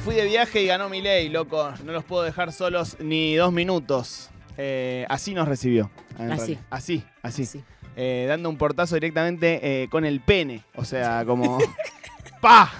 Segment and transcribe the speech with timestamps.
[0.00, 1.74] Me fui de viaje y ganó mi ley, loco.
[1.84, 4.30] No los puedo dejar solos ni dos minutos.
[4.56, 5.90] Eh, así nos recibió.
[6.18, 6.58] en Así.
[6.70, 7.44] Así, así.
[7.44, 7.62] Sí.
[7.96, 10.64] Eh, dando un portazo directamente eh, con el pene.
[10.74, 11.58] O sea, como.
[12.40, 12.72] ¡Pa!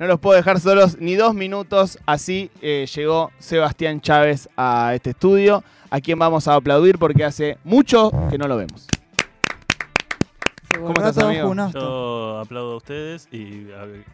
[0.00, 2.00] No los puedo dejar solos ni dos minutos.
[2.04, 7.58] Así eh, llegó Sebastián Chávez a este estudio, a quien vamos a aplaudir porque hace
[7.62, 8.88] mucho que no lo vemos.
[10.74, 11.54] ¿Cómo estás, amigo?
[11.72, 14.04] Yo aplaudo a ustedes y a ver,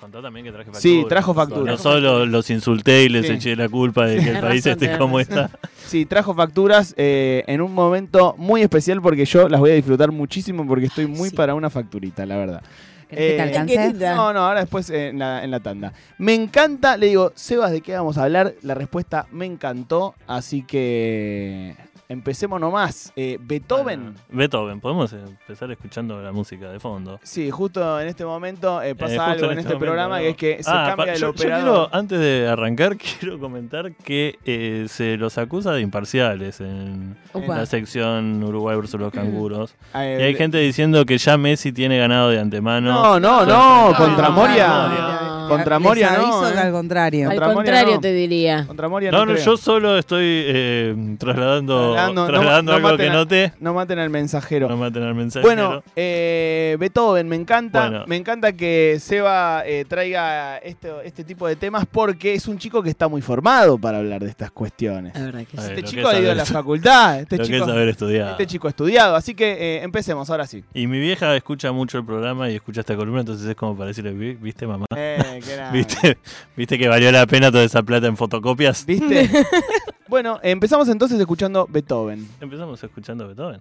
[0.00, 0.80] contá también que traje factura.
[0.80, 1.72] Sí, trajo factura.
[1.72, 3.32] No solo los insulté y les Sí.
[3.32, 5.50] eché la culpa de que el país esté como está.
[5.86, 10.10] Sí, trajo facturas eh, en un momento muy especial porque yo las voy a disfrutar
[10.12, 11.36] muchísimo porque estoy muy Sí.
[11.36, 12.62] para una facturita, la verdad.
[13.08, 14.14] ¿Querés que te Eh.
[14.14, 15.92] No, no, ahora después eh, en, la, en la tanda.
[16.18, 18.54] Me encanta, le digo, Sebas, ¿de qué vamos a hablar?
[18.62, 21.76] La respuesta me encantó, así que
[22.08, 23.12] empecemos nomás.
[23.16, 24.14] Eh, Beethoven.
[24.18, 27.18] Ah, Beethoven, podemos empezar escuchando la música de fondo.
[27.22, 30.36] Sí, justo en este momento eh, pasa Eh, algo en este, momento, programa que es
[30.36, 31.64] que se Ah, cambia pa- el yo- yo operador.
[31.64, 37.66] quiero, antes de arrancar, quiero comentar que eh, se los acusa de imparciales en la
[37.66, 39.74] sección Uruguay versus los canguros.
[39.94, 42.92] Y hay gente diciendo que ya Messi tiene ganado de antemano.
[42.92, 45.33] No, no, no, No, contra no, Moria.
[45.44, 45.48] No.
[45.48, 46.48] Contra Les Moria aviso no.
[46.52, 46.60] que eh.
[46.60, 47.30] al contrario.
[47.30, 48.00] Al Moria contrario no.
[48.00, 48.66] te diría.
[48.66, 49.44] Contra Moria no, No, no, creo.
[49.44, 53.52] yo solo estoy eh, trasladando, Trasladando, trasladando no algo maten que a- noté.
[53.60, 54.68] No maten al mensajero.
[54.68, 55.42] No maten al mensaje.
[55.44, 57.88] Bueno, eh, Beethoven, me encanta.
[57.88, 58.04] Bueno.
[58.06, 62.82] Me encanta que Seba eh, traiga este, este tipo de temas porque es un chico
[62.82, 65.14] que está muy formado para hablar de estas cuestiones.
[65.14, 65.62] La verdad que sí.
[65.68, 67.20] Este chico que ha ido a la facultad.
[67.20, 68.30] Este lo que chico, es haber estudiado.
[68.32, 69.16] este chico ha estudiado.
[69.16, 70.64] Así que eh, empecemos, ahora sí.
[70.74, 73.88] Y mi vieja escucha mucho el programa y escucha esta columna, entonces es como para
[73.88, 74.86] decirle, "Vi- ¿viste mamá?
[74.96, 75.78] Eh, qué grande.
[75.78, 76.18] ¿Viste?
[76.56, 78.84] ¿Viste que valió la pena toda esa plata en fotocopias?
[78.86, 79.28] ¿Viste?
[80.08, 82.28] bueno, empezamos entonces escuchando Beethoven.
[82.40, 83.60] Empezamos escuchando Beethoven.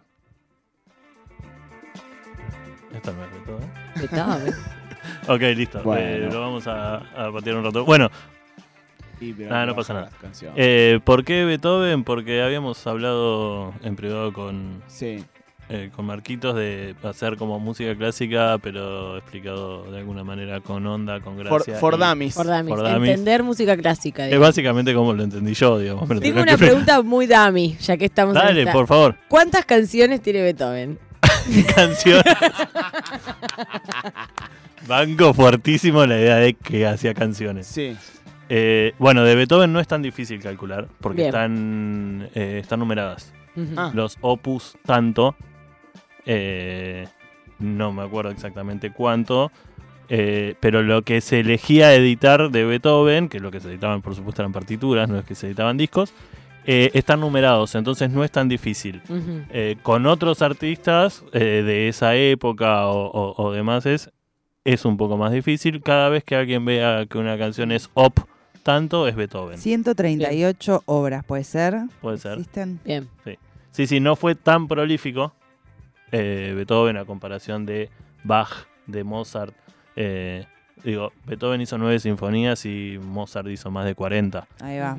[2.93, 3.71] Esta no es Beethoven.
[3.95, 4.53] Beethoven.
[5.27, 5.81] Ok, listo.
[5.83, 6.01] Bueno.
[6.27, 7.83] Eh, lo vamos a, a patear un rato.
[7.83, 8.09] Bueno,
[9.19, 10.09] Sí, Ah, no pasa nada.
[10.55, 12.03] eh, ¿por qué Beethoven?
[12.05, 15.23] Porque habíamos hablado en privado con, sí.
[15.69, 21.19] Eh, con Marquitos de hacer como música clásica, pero explicado de alguna manera con onda,
[21.21, 21.75] con For, gracia.
[21.75, 22.33] for y- dummies.
[22.33, 23.09] For dummies.
[23.09, 24.27] Entender música clásica.
[24.27, 26.07] Es básicamente como lo entendí yo, digamos.
[26.19, 29.15] Tengo una que pregunta muy dummy, ya que estamos en Dale, esta- por favor.
[29.29, 30.99] ¿Cuántas canciones tiene Beethoven?
[31.75, 32.23] Canciones.
[34.87, 37.67] Banco fuertísimo la idea de que hacía canciones.
[37.67, 37.95] Sí.
[38.49, 41.27] Eh, bueno, de Beethoven no es tan difícil calcular, porque Bien.
[41.29, 43.31] están, eh, están numeradas.
[43.77, 43.91] Ah.
[43.93, 45.35] Los opus tanto,
[46.25, 47.07] eh,
[47.59, 49.51] no me acuerdo exactamente cuánto,
[50.09, 54.15] eh, pero lo que se elegía editar de Beethoven, que lo que se editaban por
[54.15, 56.13] supuesto eran partituras, no es que se editaban discos,
[56.65, 59.01] eh, están numerados, entonces no es tan difícil.
[59.51, 64.09] Eh, con otros artistas eh, de esa época o, o- o demás es,
[64.63, 65.81] es un poco más difícil.
[65.81, 68.17] Cada vez que alguien vea que una canción es op
[68.63, 69.57] tanto, es Beethoven.
[69.57, 71.75] 138 obras, ¿puede ser?
[72.01, 72.33] Puede ser.
[72.33, 72.79] ¿Existen?
[72.85, 73.09] Bien.
[73.71, 75.33] Sí, sí, no fue tan prolífico
[76.13, 77.89] eh, Beethoven a comparación de
[78.23, 79.53] Bach, de Mozart.
[79.97, 80.45] eh,
[80.83, 84.47] digo, Beethoven hizo nueve sinfonías y Mozart hizo más de 40.
[84.61, 84.97] Ahí va.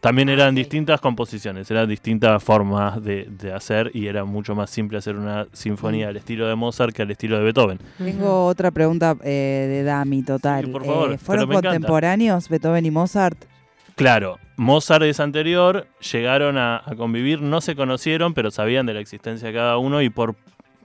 [0.00, 4.68] También Ah, eran distintas composiciones, eran distintas formas de, de hacer y era mucho más
[4.68, 6.08] simple hacer una sinfonía Mm.
[6.10, 7.78] al estilo de Mozart que al estilo de Beethoven.
[7.98, 10.64] Tengo otra pregunta eh, de Dami total.
[10.64, 13.38] Sí, por favor, Eh, ¿Fueron contemporáneos Beethoven y Mozart?
[13.94, 19.00] Claro, Mozart es anterior, llegaron a, a convivir, no se conocieron, pero sabían de la
[19.00, 20.34] existencia de cada uno y por,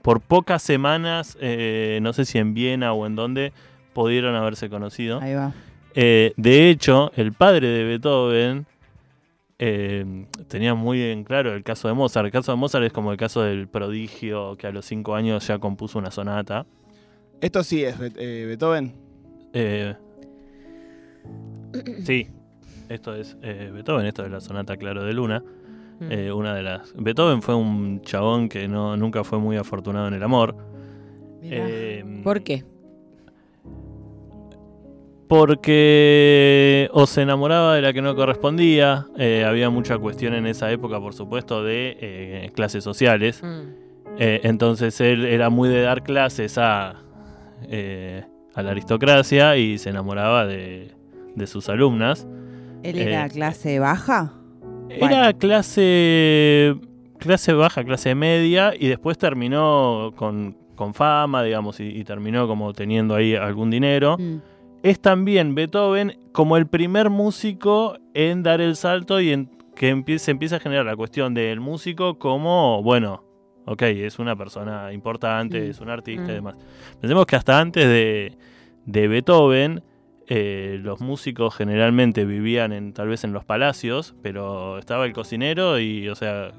[0.02, 3.52] por pocas semanas, eh, no sé si en Viena o en dónde,
[3.94, 5.20] pudieron haberse conocido.
[5.20, 5.52] Ahí va.
[5.94, 8.66] Eh, de hecho, el padre de Beethoven
[9.58, 12.26] eh, tenía muy en claro el caso de Mozart.
[12.26, 15.46] El caso de Mozart es como el caso del prodigio que a los cinco años
[15.48, 16.66] ya compuso una sonata.
[17.40, 18.94] Esto sí es Be- eh, Beethoven.
[19.52, 19.94] Eh,
[22.04, 22.28] sí,
[22.88, 25.42] esto es eh, Beethoven, esto es la sonata Claro de Luna.
[26.00, 26.12] Mm.
[26.12, 26.94] Eh, una de las.
[26.96, 30.56] Beethoven fue un chabón que no, nunca fue muy afortunado en el amor.
[31.42, 32.64] Eh, ¿Por qué?
[35.28, 39.06] Porque o se enamoraba de la que no correspondía.
[39.18, 43.42] eh, había mucha cuestión en esa época, por supuesto, de eh, clases sociales.
[43.42, 43.88] Mm.
[44.18, 47.02] Eh, entonces él era muy de dar clases a,
[47.68, 48.24] eh,
[48.54, 50.92] a la aristocracia y se enamoraba de,
[51.36, 52.26] de sus alumnas.
[52.82, 54.32] ¿Él era eh, clase baja?
[54.90, 56.76] Era clase
[57.18, 62.72] clase baja, clase media y después terminó con, con fama, digamos, y, y terminó como
[62.72, 64.16] teniendo ahí algún dinero.
[64.18, 64.36] Mm.
[64.84, 70.18] Es también Beethoven como el primer músico en dar el salto y en que empie-
[70.18, 73.24] se empieza a generar la cuestión del músico como, bueno,
[73.66, 75.70] ok, es una persona importante, Mm.
[75.70, 76.34] es un artista y Mm.
[76.34, 76.54] demás.
[77.00, 78.38] Pensemos que hasta antes de,
[78.86, 79.82] de Beethoven,
[80.28, 85.78] eh, los músicos generalmente vivían en tal vez en los palacios, pero estaba el cocinero
[85.78, 86.52] y, o sea,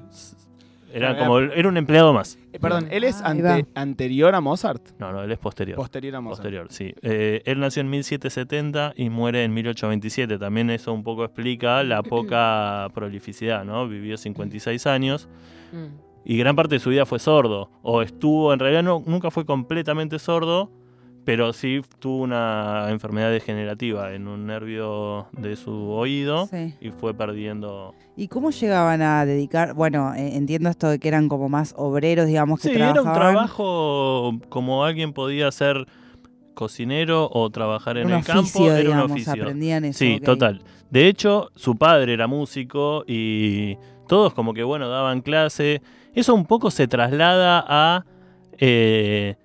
[0.92, 2.36] era como era un empleado más.
[2.52, 3.60] Eh, perdón, ¿él es ante- va.
[3.80, 4.82] anterior a Mozart?
[4.98, 5.76] No, no, él es posterior.
[5.76, 6.38] Posterior a Mozart.
[6.42, 6.92] Posterior, sí.
[7.02, 10.36] Eh, él nació en 1770 y muere en 1827.
[10.38, 13.86] También eso un poco explica la poca prolificidad, ¿no?
[13.88, 15.28] Vivió 56 años
[15.72, 15.86] Mm.
[16.24, 17.70] y gran parte de su vida fue sordo.
[17.82, 20.72] O estuvo, en realidad no, nunca fue completamente sordo,
[21.24, 26.74] pero sí tuvo una enfermedad degenerativa en un nervio de su oído Sí.
[26.80, 27.94] y fue perdiendo...
[28.16, 29.74] ¿Y cómo llegaban a dedicar?
[29.74, 33.26] Bueno, eh, entiendo esto de que eran como más obreros, digamos, que Sí, era trabajaban.
[33.28, 35.86] un trabajo como alguien podía ser
[36.54, 39.32] cocinero o trabajar en un el campo, era digamos, un oficio.
[39.32, 39.98] aprendían eso.
[39.98, 40.62] Sí, total.
[40.90, 43.76] De hecho, su padre era músico y
[44.08, 45.80] todos como que, bueno, daban clase.
[46.14, 48.04] Eso un poco se traslada a...
[48.58, 49.36] eh,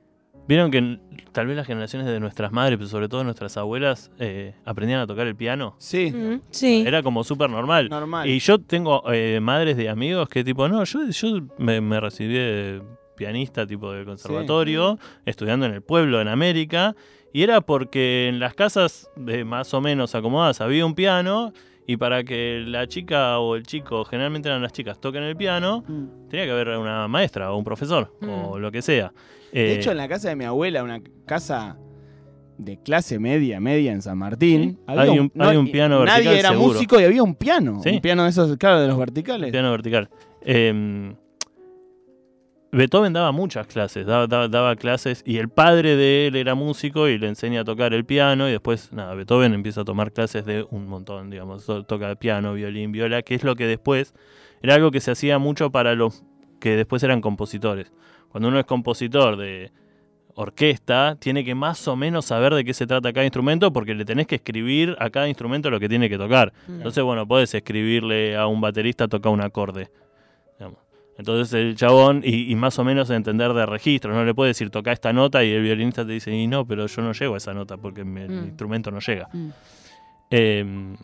[0.48, 1.00] Vieron que
[1.32, 5.08] tal vez las generaciones de nuestras madres, pero sobre todo nuestras abuelas, eh, aprendían a
[5.08, 5.76] tocar el piano.
[5.80, 6.84] Sí, Mm, Sí.
[6.86, 7.90] Era como súper normal.
[7.90, 8.30] normal.
[8.30, 12.34] Y yo tengo eh, madres de amigos que tipo, no, yo, yo me, me recibí
[12.36, 12.82] de
[13.18, 16.96] pianista tipo de conservatorio, estudiando en el pueblo en América,
[17.34, 21.54] y era porque en las casas de más o menos acomodadas había un piano,
[21.88, 25.84] y para que la chica o el chico, generalmente eran las chicas, toquen el piano,
[25.88, 26.30] Mm.
[26.30, 28.60] tenía que haber una maestra o un profesor, o Mm.
[28.60, 29.14] lo que sea.
[29.54, 31.78] De Eh, hecho, en la casa de mi abuela, una casa
[32.58, 36.38] de clase media, media en San Martín, Sí, hay un- hay un piano Nadie vertical
[36.40, 36.74] era seguro.
[36.74, 37.82] músico y había un piano.
[37.84, 37.90] Sí.
[37.90, 39.52] Un piano de esos, claro, de los verticales.
[39.52, 40.10] piano vertical.
[40.42, 41.14] Eh,
[42.78, 47.08] Beethoven daba muchas clases, daba, daba- daba clases y el padre de él era músico
[47.08, 50.46] y le enseña a tocar el piano y después, nada, Beethoven empieza a tomar clases
[50.46, 54.14] de un montón, digamos, to- toca piano, violín, viola, que es lo que después
[54.62, 56.24] era algo que se hacía mucho para los
[56.60, 57.94] que después eran compositores.
[58.30, 59.72] Cuando uno es compositor de
[60.34, 64.04] orquesta, tiene que más o menos saber de qué se trata cada instrumento porque le
[64.04, 66.52] tenés que escribir a cada instrumento lo que tiene que tocar.
[66.68, 69.88] Entonces, bueno, podés escribirle a un baterista tocar un acorde.
[71.18, 74.70] Entonces el chabón, y, y más o menos entender de registro, no le puede decir
[74.70, 77.38] toca esta nota y el violinista te dice, y no, pero yo no llego a
[77.38, 78.44] esa nota porque mi- el Mm.
[78.46, 79.30] instrumento no llega.
[79.32, 79.50] Mm.
[80.32, 80.96] Eh,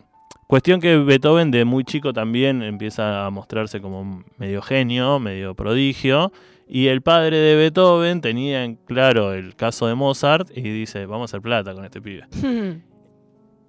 [0.47, 6.31] cuestión que Beethoven de muy chico también empieza a mostrarse como medio genio, medio prodigio.
[6.67, 11.29] Y el padre de Beethoven tenía en claro el caso de Mozart y dice, vamos
[11.29, 12.25] a hacer plata con este pibe.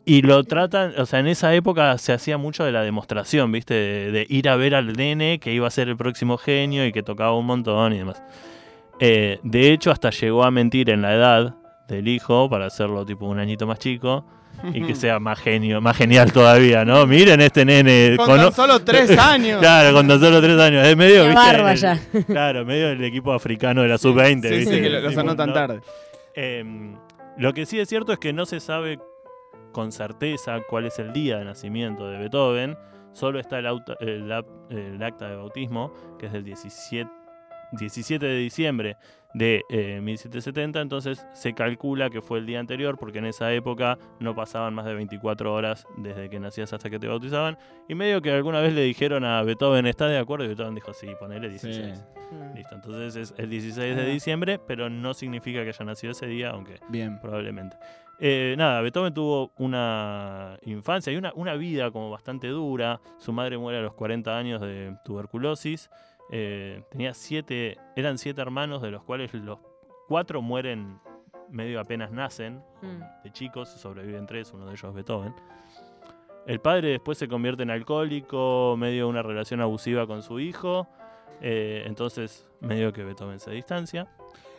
[0.04, 3.74] Y lo tratan, o sea, en esa época se hacía mucho de la demostración, ¿viste?
[3.74, 6.92] De, de ir a ver al nene que iba a ser el próximo genio y
[6.92, 8.20] que tocaba un montón y demás.
[8.98, 11.54] Eh, de hecho, hasta llegó a mentir en la edad
[11.88, 14.24] del hijo para hacerlo tipo un añito más chico
[14.74, 17.06] y que sea más genio, más genial todavía, ¿no?
[17.06, 18.16] Miren este nene.
[18.16, 19.60] Con tan solo tres años.
[19.60, 20.86] Claro, con tan solo tres años.
[20.86, 21.34] Es medio, Qué ¿viste?
[21.42, 22.00] barba El- ya.
[22.26, 24.74] Claro, medio el equipo africano de la sub-20, Sí, ¿viste?
[24.74, 24.80] sí,
[25.16, 25.80] que no- tarde.
[26.34, 26.64] eh,
[27.38, 28.98] lo que sí es cierto es que no se sabe
[29.72, 32.76] con certeza cuál es el día de nacimiento de Beethoven.
[33.12, 37.10] Solo está el, auto- el acta de bautismo, que es del 17,
[37.72, 38.96] 17 de diciembre
[39.34, 40.80] de eh, 1770.
[40.80, 44.84] Entonces se calcula que fue el día anterior, porque en esa época no pasaban más
[44.86, 47.58] de 24 horas desde que nacías hasta que te bautizaban.
[47.88, 50.44] Y medio que alguna vez le dijeron a Beethoven, ¿está de acuerdo?
[50.44, 51.96] Y Beethoven dijo, sí, ponele 16.
[51.98, 52.02] Sí.
[52.54, 56.48] Listo, entonces es el 16 de diciembre, pero no significa que haya nacido ese día,
[56.50, 57.20] aunque Bien.
[57.20, 57.76] probablemente.
[58.18, 63.00] Eh, nada, Beethoven tuvo una infancia y una, una vida como bastante dura.
[63.18, 65.90] Su madre muere a los 40 años de tuberculosis.
[66.30, 69.58] Eh, tenía siete, eran siete hermanos, de los cuales los
[70.08, 71.00] cuatro mueren
[71.50, 73.02] medio apenas nacen, Mm.
[73.24, 75.34] de chicos, sobreviven tres, uno de ellos Beethoven.
[76.46, 80.86] El padre después se convierte en alcohólico, medio una relación abusiva con su hijo.
[81.44, 84.06] eh, entonces, medio que Beethoven se distancia.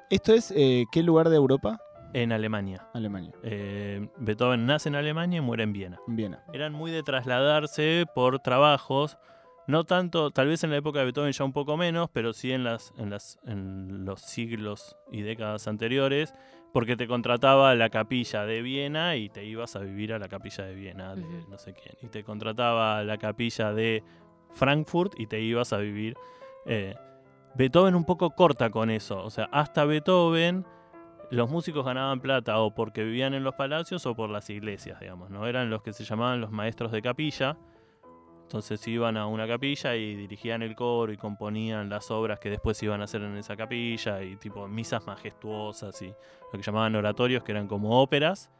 [0.09, 1.79] ¿Esto es eh, qué lugar de Europa?
[2.13, 2.87] En Alemania.
[2.93, 3.33] Alemania.
[3.43, 5.99] Eh, Beethoven nace en Alemania y muere en Viena.
[6.07, 6.43] En Viena.
[6.53, 9.17] Eran muy de trasladarse por trabajos,
[9.67, 12.51] no tanto, tal vez en la época de Beethoven ya un poco menos, pero sí
[12.51, 16.33] en, las, en, las, en los siglos y décadas anteriores,
[16.71, 20.65] porque te contrataba la capilla de Viena y te ibas a vivir a la capilla
[20.65, 24.03] de Viena, de no sé quién, y te contrataba la capilla de
[24.53, 26.15] Frankfurt y te ibas a vivir.
[26.65, 26.95] eh,
[27.55, 30.65] Beethoven un poco corta con eso, o sea, hasta Beethoven
[31.31, 35.29] los músicos ganaban plata o porque vivían en los palacios o por las iglesias, digamos,
[35.29, 35.47] ¿no?
[35.47, 37.57] Eran los que se llamaban los maestros de capilla.
[38.43, 42.81] Entonces iban a una capilla y dirigían el coro y componían las obras que después
[42.83, 47.43] iban a hacer en esa capilla y tipo misas majestuosas y lo que llamaban oratorios
[47.43, 48.51] que eran como óperas,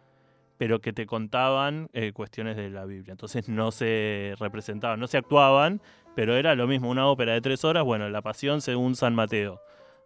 [0.58, 3.12] pero que te contaban eh, cuestiones de la Biblia.
[3.12, 5.80] Entonces no se representaban, no se actuaban,
[6.16, 9.62] pero era lo mismo, una ópera de tres horas, bueno, la pasión según San Mateo.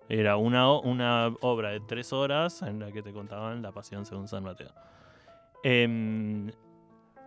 [0.10, 4.28] Era una, una obra de tres horas en la que te contaban la pasión según
[4.28, 4.70] San Mateo.
[5.64, 6.52] Em,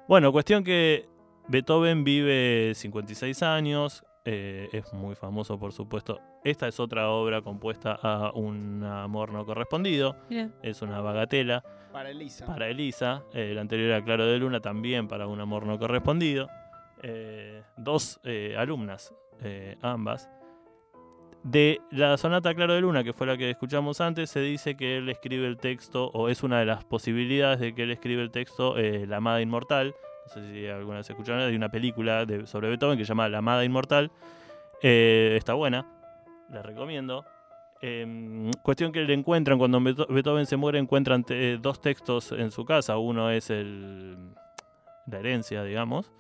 [0.09, 1.09] bueno, cuestión que
[1.49, 6.21] Beethoven vive 56 años, eh, es muy famoso por supuesto.
[6.45, 10.17] Esta es otra obra compuesta a un amor no correspondido,
[10.63, 12.47] es una bagatela Para Elisa.
[12.47, 16.49] para Elisa, eh, la anterior era Claro de Luna también para un amor no correspondido.
[17.03, 20.29] Eh, dos eh, alumnas, eh, ambas.
[21.43, 24.99] De la sonata Claro de Luna, que fue la que escuchamos antes, se dice que
[24.99, 28.31] él escribe el texto, o es una de las posibilidades de que él escribe el
[28.31, 29.95] texto, eh, La Amada Inmortal.
[30.27, 33.29] No sé si alguna vez escucharon, hay una película de- sobre Beethoven que se llama
[33.31, 34.13] La Amada Inmortal.
[34.83, 35.87] Eh, está buena,
[36.51, 37.25] la recomiendo.
[37.81, 42.51] Em, cuestión que le encuentran, cuando Beetho- Beethoven se muere, encuentran te- dos textos en
[42.51, 42.99] su casa.
[42.99, 44.35] Uno es el,
[45.07, 46.13] la herencia, digamos,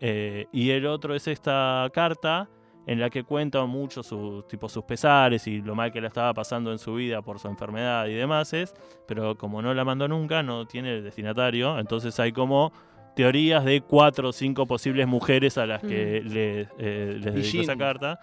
[0.00, 2.48] eh, y el otro es esta carta
[2.86, 6.32] en la que cuenta mucho sus, tipo, sus pesares y lo mal que la estaba
[6.34, 8.74] pasando en su vida por su enfermedad y demás, es,
[9.06, 12.72] pero como no la mandó nunca, no tiene el destinatario, entonces hay como
[13.14, 17.62] teorías de cuatro o cinco posibles mujeres a las que le, eh, les dedicó Jean.
[17.62, 18.20] esa carta.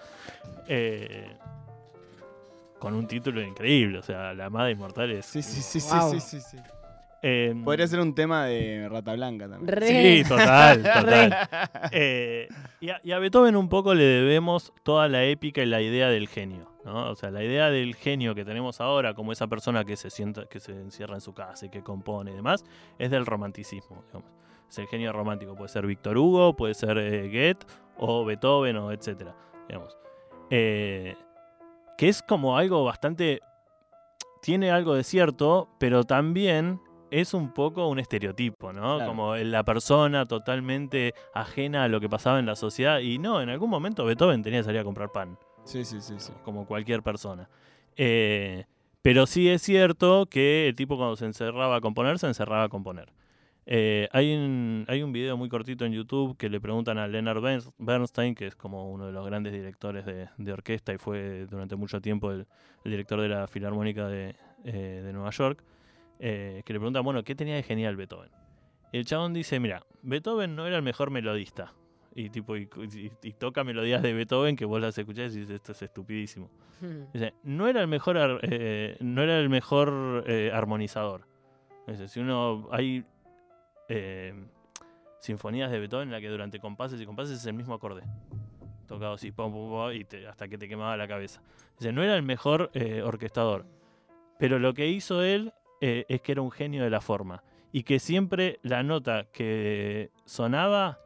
[0.68, 1.28] eh,
[2.80, 5.26] con un título increíble, o sea, La Amada Inmortal es...
[5.26, 6.12] Sí, sí, sí, Wow.
[6.12, 6.58] sí, sí, sí, sí.
[7.22, 9.68] Eh, Podría ser un tema de Rata Blanca también.
[9.68, 9.88] Re.
[9.88, 11.36] Sí, total, total.
[11.92, 12.48] Eh,
[12.80, 16.10] y, a, y a Beethoven un poco le debemos toda la épica y la idea
[16.10, 17.10] del genio, ¿no?
[17.10, 20.46] O sea, la idea del genio que tenemos ahora, como esa persona que se sienta,
[20.46, 22.64] que se encierra en su casa y que compone y demás,
[23.00, 24.32] es del romanticismo, digamos.
[24.70, 27.66] Es el genio romántico, puede ser Víctor Hugo, puede ser eh, Goethe
[27.98, 29.34] o Beethoven o etcétera,
[29.68, 29.98] digamos.
[30.50, 31.16] Eh,
[31.98, 33.42] que es como algo bastante
[34.42, 36.80] tiene algo de cierto, pero también
[37.12, 38.98] es un poco un estereotipo, ¿no?
[38.98, 39.10] Claro.
[39.10, 43.00] Como la persona totalmente ajena a lo que pasaba en la sociedad.
[43.00, 46.16] Y no, en algún momento Beethoven tenía que salir a comprar pan, Sí, sí, sí,
[46.18, 46.32] sí.
[46.44, 47.50] como cualquier persona.
[47.96, 48.66] Eh,
[49.02, 52.70] pero sí es cierto que el tipo cuando se encerraba a componer, se encerraba a
[52.70, 53.12] componer.
[53.70, 57.40] Eh, hay, un, hay un video muy cortito en YouTube que le preguntan a Leonard
[57.42, 61.46] Bern- Bernstein, que es como uno de los grandes directores de, de orquesta y fue
[61.50, 62.48] durante mucho tiempo el,
[62.86, 65.62] el director de la Filarmónica de, eh, de Nueva York,
[66.20, 68.30] eh, que le preguntan, bueno, ¿qué tenía de genial Beethoven?
[68.92, 71.74] Y el chabón dice, mira, Beethoven no era el mejor melodista.
[72.16, 75.56] Y, tipo, y, y- y toca melodías de Beethoven que vos las escuchás y dices,
[75.56, 76.50] esto es estupidísimo.
[77.14, 81.28] Dice, no era el mejor, ar- eh, no era el mejor eh, armonizador.
[81.88, 83.06] Dice, si uno hay
[85.20, 88.02] sinfonías de Beethoven en la que durante compases y compases es el mismo acorde.
[88.88, 91.42] Tocado así, pum, y te- hasta que te quemaba la cabeza.
[91.78, 93.66] Dice, no era el mejor eh, orquestador.
[94.40, 97.44] Pero lo que hizo él eh, es que era un genio de la forma.
[97.72, 101.00] Y que siempre la nota que sonaba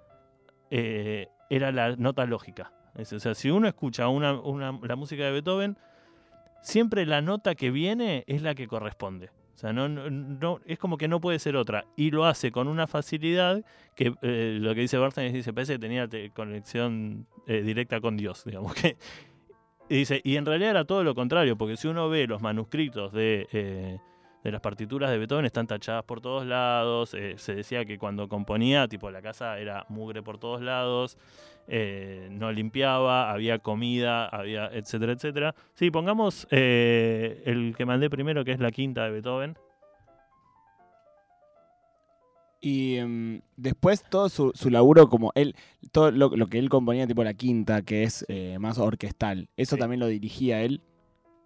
[0.70, 2.72] eh, era la nota lógica.
[2.96, 4.34] O sea, si uno escucha una,
[4.84, 5.78] la música de Beethoven,
[6.62, 9.30] siempre la nota que viene es la que corresponde.
[9.56, 11.86] O sea, no, no, es como que no puede ser otra.
[11.96, 13.64] Y lo hace con una facilidad
[13.96, 18.02] que eh, lo que dice Bernstein es, dice, parece que tenía te- conexión eh, directa
[18.02, 18.74] con Dios, digamos.
[18.74, 18.98] que
[19.90, 23.12] y dice, y en realidad era todo lo contrario, porque si uno ve los manuscritos
[23.12, 24.00] de, eh,
[24.44, 27.14] de las partituras de Beethoven, están tachadas por todos lados.
[27.14, 31.18] eh, se decía que cuando componía, tipo, la casa era mugre por todos lados,
[31.68, 35.56] eh, no limpiaba, había comida, había, etcétera, etcétera.
[35.76, 39.58] Sí, pongamos eh, el que mandé primero, que es la quinta de Beethoven.
[42.64, 45.56] Y em, después todo su, su laburo como él,
[45.92, 48.26] todo lo, lo que él componía tipo la quinta, que es
[48.60, 49.80] más orquestal, ¿eso Sí.
[49.80, 50.82] también lo dirigía él?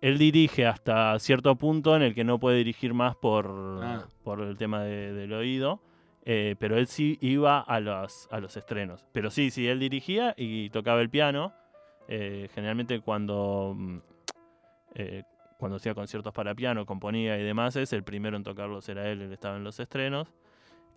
[0.01, 3.47] Él dirige hasta cierto punto en el que no puede dirigir más por,
[3.81, 4.05] Ah.
[4.23, 5.79] por el tema de- del oído.
[6.27, 9.05] eh, pero él sí iba a los, a los estrenos.
[9.11, 11.53] Pero sí, sí, él dirigía y tocaba el piano.
[12.07, 13.97] eh, generalmente cuando, mm,
[14.95, 15.23] eh,
[15.59, 19.21] cuando hacía conciertos para piano, componía y demás, es el primero en tocarlos era él,
[19.21, 20.31] él estaba en los estrenos.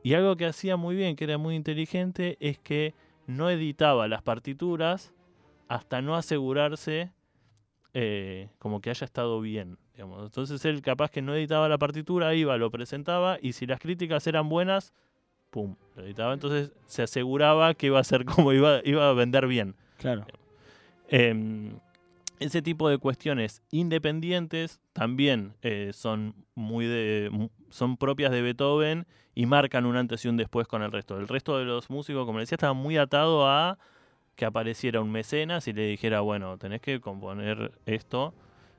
[0.02, 2.94] Y algo que hacía muy bien, que era muy inteligente, es que
[3.26, 5.12] no editaba las partituras
[5.68, 7.10] hasta no asegurarse
[7.94, 9.78] eh, como que haya estado bien.
[9.94, 10.24] digamos.
[10.24, 14.26] Entonces él capaz que no editaba la partitura, iba, lo presentaba y si las críticas
[14.26, 14.92] eran buenas,
[15.50, 16.34] pum, lo editaba.
[16.34, 19.74] Entonces se aseguraba que iba a ser como iba, iba a vender bien.
[19.98, 20.26] Claro.
[21.08, 21.78] Em,
[22.38, 29.46] ese tipo de cuestiones independientes también eh, son muy de son propias de Beethoven y
[29.46, 31.18] marcan un antes y un después con el resto.
[31.18, 33.78] El resto de los músicos, como decía, estaban muy atados a
[34.38, 38.32] que apareciera un mecenas y le dijera, bueno, tenés que componer esto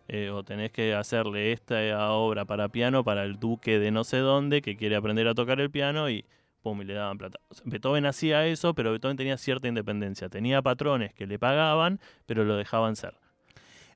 [0.07, 4.19] eh, o tenés que hacerle esta obra para piano para el duque de no sé
[4.19, 6.23] dónde que quiere aprender a tocar el piano y
[6.61, 7.41] pum, y le daban plata.
[7.65, 10.29] Beethoven hacía eso, pero Beethoven tenía cierta independencia.
[10.29, 13.15] Tenía patrones que le pagaban, pero lo dejaban ser.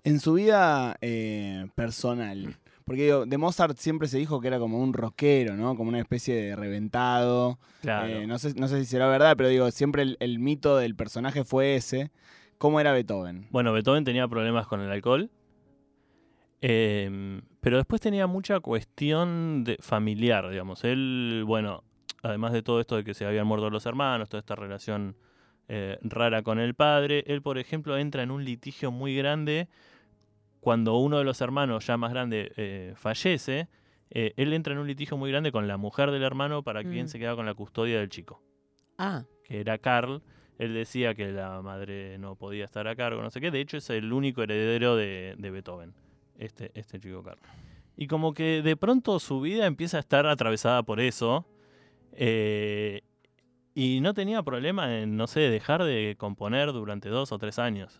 [0.03, 4.79] En su vida eh, personal, Porque digo, de Mozart siempre se dijo que era como
[4.79, 5.75] un rockero, ¿no?
[5.75, 7.59] Como una especie de reventado.
[7.81, 8.07] Claro.
[8.07, 10.95] Eh, no, sé, no sé si será verdad, pero digo, siempre el, el mito del
[10.95, 12.11] personaje fue ese.
[12.57, 13.47] ¿Cómo era Beethoven?
[13.51, 15.29] Bueno, Beethoven tenía problemas con el alcohol.
[16.61, 20.83] eh, pero después tenía mucha cuestión de familiar, digamos.
[20.83, 21.83] Él, bueno,
[22.21, 25.15] además de todo esto de que se habían muerto los hermanos, toda esta relación
[25.69, 29.69] eh, rara con el padre, él, por ejemplo, entra en un litigio muy grande
[30.63, 33.67] cuando uno de los hermanos, ya más grande, eh, fallece.
[34.15, 37.05] eh, él entra en un litigio muy grande con la mujer del hermano para quién
[37.05, 37.09] Mm.
[37.09, 38.41] se queda con la custodia del chico
[38.97, 40.21] Ah, que era Carl,
[40.59, 43.49] él decía que la madre no podía estar a cargo, no sé qué.
[43.49, 45.93] De hecho, es el único heredero de, de Beethoven,
[46.37, 47.39] este, este chico Carl.
[47.97, 51.45] Y como que de pronto su vida empieza a estar atravesada por eso.
[52.13, 53.01] eh,
[53.75, 57.99] y no tenía problema en, no sé, dejar de componer durante dos o tres años.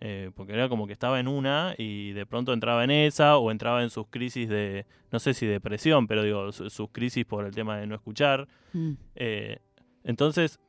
[0.00, 3.50] Eh, porque era como que estaba en una y de pronto entraba en esa o
[3.50, 7.46] entraba en sus crisis de, no sé si depresión, pero digo, su- sus crisis por
[7.46, 8.46] el tema de no escuchar.
[8.74, 8.92] Mm.
[9.14, 9.58] Eh,
[10.04, 10.60] entonces,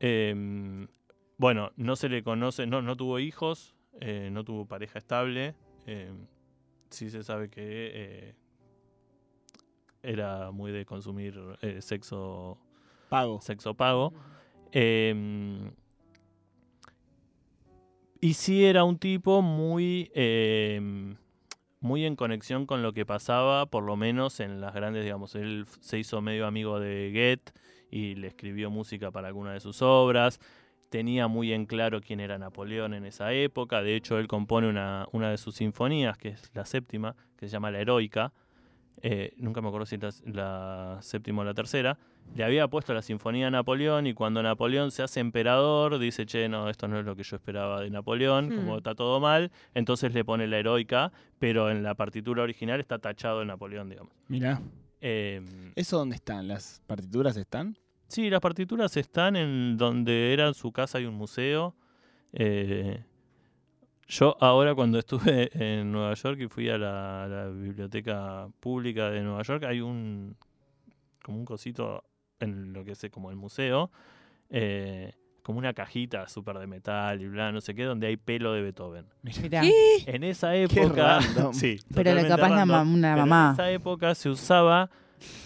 [0.00, 0.88] em,
[1.36, 5.54] bueno, no se le conoce, no, no tuvo hijos, eh, no tuvo pareja estable.
[6.88, 8.34] sí se sabe que eh,
[10.02, 12.56] era muy de consumir eh, sexo,
[13.10, 13.40] Pago.
[13.42, 14.12] sexo pago.
[18.24, 21.16] Y sí era un tipo muy, em,
[21.80, 25.66] muy en conexión con lo que pasaba, por lo menos en las grandes, digamos, él
[25.80, 27.52] se hizo medio amigo de Goethe
[27.90, 30.40] y le escribió música para alguna de sus obras.
[30.88, 33.82] Tenía muy en claro quién era Napoleón en esa época.
[33.82, 37.52] De hecho, él compone una, una de sus sinfonías, que es la séptima, que se
[37.52, 38.32] llama La Heroica.
[39.02, 41.98] Eh, nunca me acuerdo si la, la séptima o la tercera.
[42.34, 46.48] Le había puesto la sinfonía a Napoleón y cuando Napoleón se hace emperador, dice, che,
[46.48, 48.56] no, esto no es lo que yo esperaba de Napoleón, Hmm.
[48.56, 52.98] como está todo mal, entonces le pone la heroica, pero en la partitura original está
[52.98, 54.12] tachado el Napoleón, digamos.
[54.28, 54.62] Mirá.
[55.02, 55.42] Eh,
[55.76, 56.48] ¿Eso dónde están?
[56.48, 57.76] ¿Las partituras están?
[58.08, 61.74] sí, las partituras están en donde era su casa y un museo.
[62.32, 63.02] Eh,
[64.08, 69.42] yo ahora cuando estuve en Nueva York y fui a la, biblioteca pública de Nueva
[69.42, 70.36] York, hay un
[71.22, 72.04] como un cosito
[72.38, 73.90] en lo que es como el museo,
[74.50, 78.52] eh, como una cajita súper de metal y bla, no sé qué, donde hay pelo
[78.52, 79.06] de Beethoven.
[79.22, 79.62] Mirá.
[80.06, 81.20] En esa época,
[81.52, 83.46] sí, Pero le capaz la random, una mamá.
[83.48, 84.90] En esa época se usaba,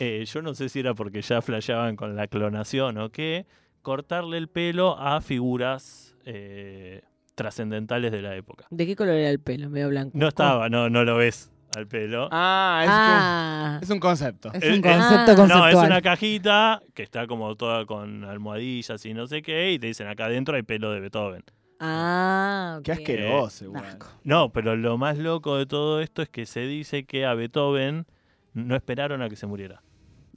[0.01, 3.47] eh, yo no sé si era porque ya flasheaban con la clonación o qué,
[3.83, 7.03] cortarle el pelo a figuras eh,
[7.39, 8.67] trascendentales de la época.
[8.71, 9.71] ¿de qué color era el pelo?
[9.71, 10.11] Medio blanco.
[10.13, 12.29] No estaba, no, no lo ves al pelo.
[12.33, 14.51] Ah, es, Ah, un, es un concepto.
[14.53, 15.27] Es Eh, un eh, concepto Ah.
[15.27, 15.71] No, conceptual.
[15.71, 19.87] es una cajita que está como toda con almohadillas y no sé qué, y te
[19.87, 21.45] dicen acá adentro hay pelo de Beethoven.
[21.81, 22.99] ah, Qué ok.
[22.99, 23.85] asqueroso, igual.
[23.85, 24.07] asco.
[24.25, 28.07] No, pero lo más loco de todo esto es que se dice que a Beethoven
[28.55, 29.83] no esperaron a que se muriera.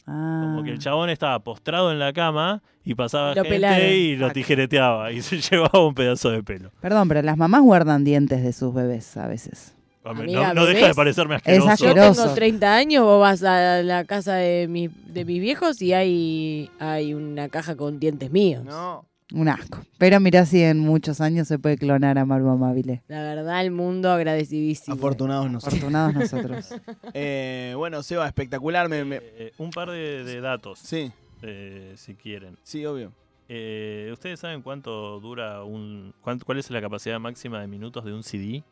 [0.08, 0.42] Ah.
[0.46, 3.86] Como que el chabón estaba postrado en la cama y pasaba Lo gente pelaron.
[3.92, 6.72] y lo tijereteaba y se llevaba un pedazo de pelo.
[6.82, 9.76] Perdón, pero las mamás guardan dientes de sus bebés a veces.
[10.04, 11.66] Amiga, no, no deja de parecerme Es asqueroso.
[11.68, 12.22] Yo asqueroso.
[12.24, 16.72] tengo 30 años, vos vas a la casa de, mi- de mis viejos y hay,
[16.80, 18.64] hay una caja con dientes míos.
[18.66, 19.06] No.
[19.34, 19.80] Un asco.
[19.98, 23.02] Pero mirá si en muchos años se puede clonar a Maru Amabile.
[23.08, 24.96] La verdad, el mundo agradecidísimo.
[24.96, 25.74] Afortunados nosotros.
[25.80, 26.70] Afortunados nosotros.
[27.14, 28.90] Eh, bueno, Seba, espectacular.
[28.90, 32.58] Me, me- Eh, un par de, de datos, Sí, eh, si quieren.
[32.64, 33.12] sí, obvio.
[33.50, 36.14] Eh, ¿Ustedes saben cuánto dura un...
[36.22, 38.64] cuánto- cuál es la capacidad máxima de minutos de un CD?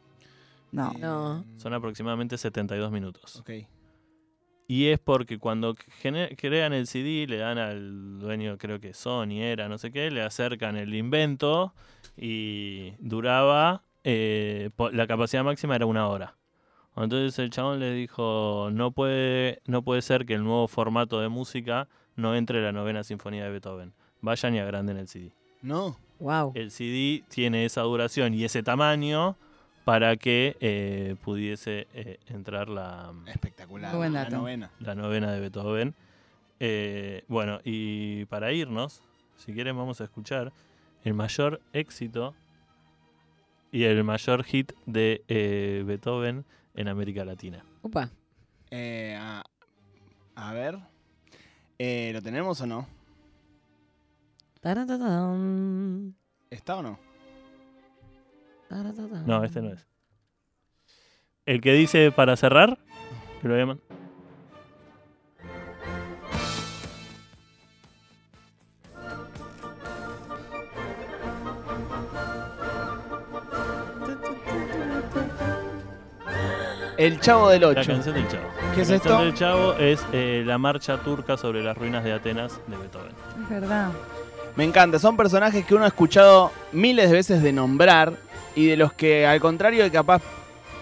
[0.72, 0.92] No.
[1.00, 1.44] No.
[1.58, 3.38] Son aproximadamente 72 minutos.
[3.38, 3.50] Ok.
[4.70, 5.76] Y es porque cuando
[6.38, 10.22] crean el CD, le dan al dueño, creo que Sony era, no sé qué, le
[10.22, 11.74] acercan el invento
[12.16, 16.36] y duraba, eh, la capacidad máxima era una hora.
[16.96, 21.30] Entonces el chabón le dijo, no puede, no puede ser que el nuevo formato de
[21.30, 23.94] música no entre la novena sinfonía de Beethoven.
[24.22, 25.34] Vayan y agranden el CD.
[25.64, 25.98] No.
[26.20, 26.52] Wow.
[26.54, 29.36] El CD tiene esa duración y ese tamaño
[29.90, 33.90] para que eh, pudiese eh, entrar la, Espectacular.
[33.90, 34.70] Muy buen La novena.
[34.80, 35.96] la novena de Beethoven.
[36.60, 39.02] Eh, bueno, y para irnos,
[39.36, 40.54] si quieren vamos a escuchar
[41.04, 42.36] el mayor éxito
[43.72, 47.66] y el mayor hit de eh, Beethoven en América Latina.
[47.82, 48.12] Opa.
[48.70, 49.44] Eh, a,
[50.36, 50.78] a ver.
[51.80, 52.88] Eh, ¿Lo tenemos o no?
[56.52, 57.09] ¿Está o no?
[59.26, 59.88] No, este no es.
[61.46, 62.78] El que dice para cerrar,
[63.42, 63.80] que lo llaman.
[76.98, 77.82] El Chavo del La 8.
[77.92, 78.44] canción del Chavo.
[78.76, 79.10] ¿Qué es la esto?
[79.10, 83.12] canción del Chavo es eh, la marcha turca sobre las ruinas de Atenas de Beethoven.
[83.44, 83.90] Es verdad.
[84.56, 88.14] Me encanta, son personajes que uno ha escuchado miles de veces de nombrar
[88.56, 90.22] y de los que, al contrario de capaz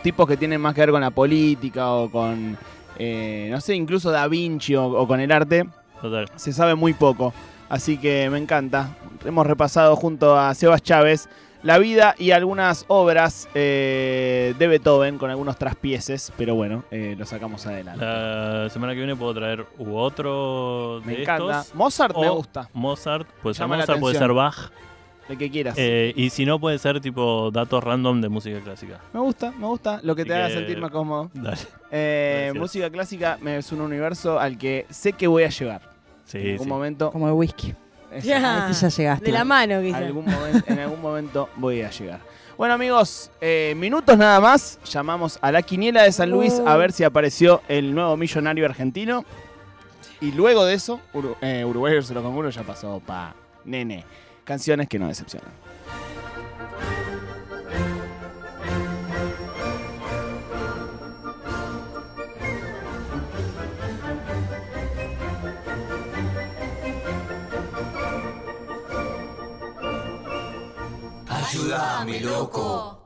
[0.01, 2.57] tipos que tienen más que ver con la política o con,
[2.97, 5.67] eh, no sé, incluso Da Vinci o, o con el arte,
[6.01, 6.29] Total.
[6.35, 7.33] se sabe muy poco.
[7.69, 8.95] Así que me encanta.
[9.25, 11.27] Hemos repasado junto a Sebas Chávez
[11.63, 17.25] la vida y algunas obras eh, de Beethoven con algunos traspieces, pero bueno, eh, lo
[17.25, 18.03] sacamos adelante.
[18.05, 21.61] La semana que viene puedo traer u otro de me encanta.
[21.61, 21.75] estos.
[21.75, 24.29] Mozart me gusta, Mozart, puede ser Llama la Mozart, puede atención.
[24.29, 24.71] ser Bach.
[25.29, 25.75] el que quieras.
[25.77, 28.99] eh, y si no, puede ser tipo datos random de música clásica.
[29.11, 31.29] me gusta, me gusta, lo que Así te haga que- sentir más cómodo.
[31.33, 31.57] Dale.
[31.91, 32.61] Eh, Gracias.
[32.61, 35.81] música clásica me- es un universo al que sé que voy a llegar.
[36.25, 36.69] Sí, en algún sí.
[36.69, 37.11] momento.
[37.11, 37.73] Como el whisky.
[38.23, 38.69] Ya.
[38.71, 39.25] Ya llegaste.
[39.25, 40.01] De la mano, quizás.
[40.01, 40.25] algún
[40.65, 42.21] en algún momento voy a llegar.
[42.57, 44.79] Bueno amigos, eh, minutos nada más.
[44.91, 49.25] Llamamos a la quiniela de San Luis a ver si apareció el nuevo millonario argentino.
[50.21, 50.99] Y luego de eso,
[51.41, 54.03] eh, Uruguay versus los ya pasó pa' nene.
[54.43, 55.51] Canciones que no decepcionan.
[71.47, 72.95] Ayúdame, loco.